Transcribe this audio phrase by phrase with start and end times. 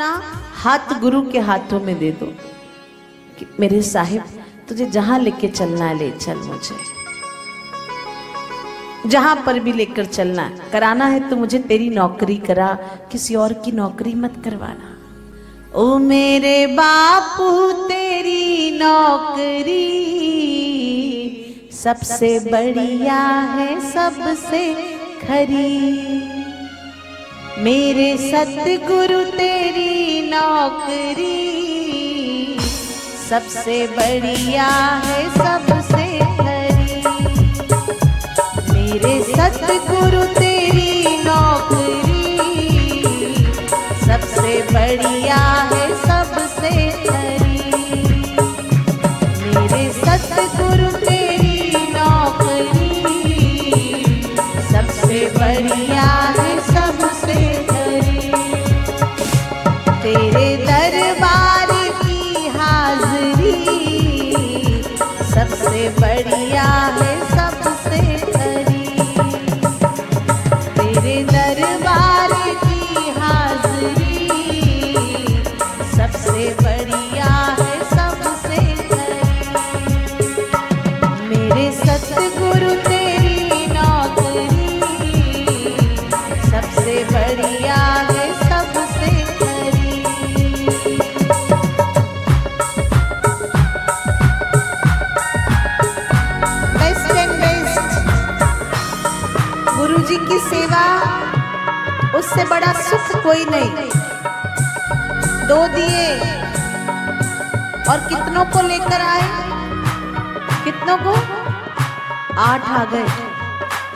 [0.00, 0.20] अपना
[0.54, 2.26] हाथ गुरु के हाथों में दे दो
[3.38, 4.22] कि मेरे साहिब,
[4.68, 6.76] तुझे जहाँ लेके चलना है, ले चल मुझे।
[9.06, 12.72] जहाँ पर भी लेकर चलना है, कराना है तो मुझे तेरी नौकरी करा,
[13.12, 14.96] किसी और की नौकरी मत करवाना।
[15.74, 17.50] ओ मेरे बापू,
[17.88, 19.86] तेरी नौकरी
[21.74, 23.22] सबसे बढ़िया
[23.54, 24.62] है, सबसे
[25.22, 26.39] खरी।
[27.64, 31.40] मेरे सतगुरु तेरी नौकरी
[33.28, 34.68] सबसे बढ़िया
[35.06, 36.06] है, सबसे
[36.38, 37.02] खरी
[38.72, 42.24] मेरे सतगुरु तेरी नौकरी
[44.06, 45.42] सबसे बढ़िया
[45.72, 46.72] है, सबसे
[47.04, 47.60] खरी
[49.44, 51.58] मेरे सतगुरु तेरी
[51.98, 52.94] नौकरी
[54.72, 56.09] सबसे बढ़िया
[108.50, 109.22] को लेकर आए।
[110.64, 111.14] कितनों को?
[112.40, 113.06] आठ आ गए।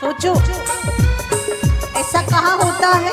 [0.00, 0.34] सोचो,
[2.00, 3.12] ऐसा कहाँ होता है?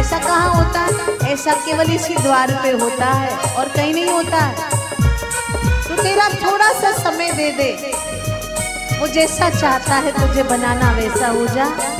[0.00, 1.16] ऐसा कहाँ होता है?
[1.32, 4.70] ऐसा केवल इसी द्वार पे होता है और कहीं नहीं होता है।
[5.88, 7.92] तो तेरा थोड़ा सा समय दे दे।
[8.98, 11.99] वो जैसा चाहता है तुझे बनाना वैसा हो जा।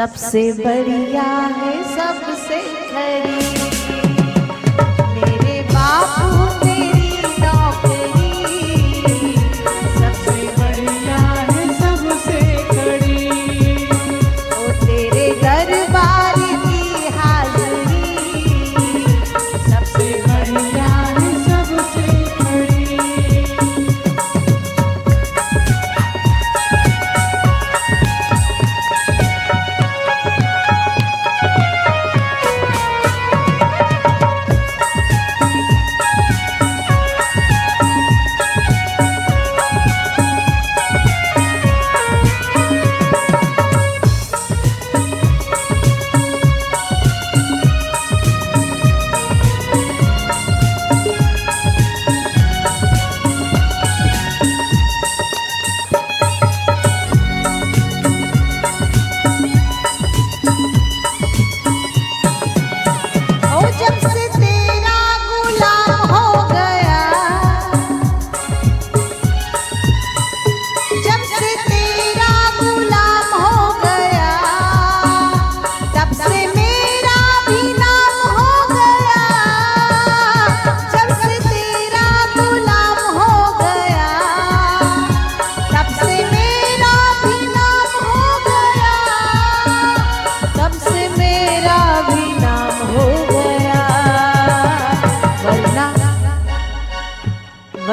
[0.00, 1.22] सबसे बढ़िया
[1.56, 2.60] है सबसे
[2.92, 3.59] खरी।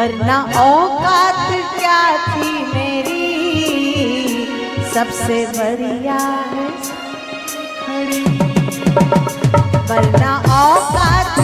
[0.08, 1.50] वरना औकात
[1.80, 3.26] क्या थी मेरी?
[4.94, 6.18] सबसे बढ़िया
[6.52, 6.68] है।
[9.90, 10.32] वरना
[10.62, 11.37] औकात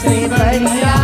[0.00, 0.94] से भैया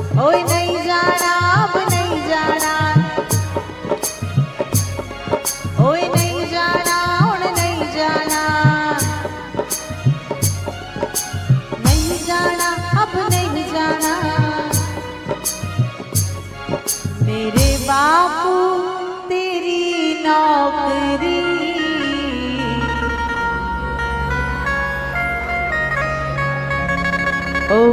[0.00, 0.77] Oh, no.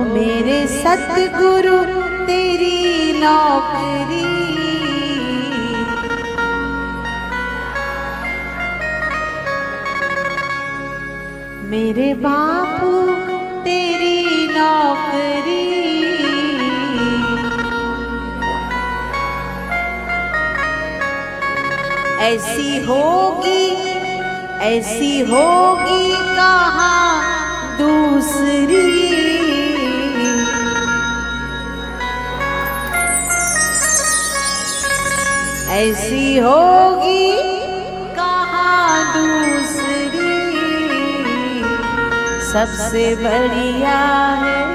[0.06, 1.78] मेरे सतगुरु
[2.28, 2.80] तेरी
[3.22, 4.26] नौकरी।
[11.70, 12.92] मेरे बापू
[13.64, 14.20] तेरी
[14.58, 15.64] नौकरी।
[22.26, 23.66] ऐसी होगी
[24.66, 26.94] ऐसी होगी कहा
[27.80, 28.55] दूसरी
[35.90, 37.32] ऐसी होगी
[38.16, 40.34] कहा दूसरी?
[42.52, 43.98] सबसे बढ़िया
[44.44, 44.75] है